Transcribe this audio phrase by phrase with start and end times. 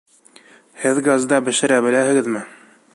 [0.85, 2.45] Һеҙ газда бешерә беләһегеҙме?